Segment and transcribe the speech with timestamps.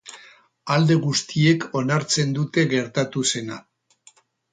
[0.75, 3.59] Alde guztiek onartzen dute gertatu zena.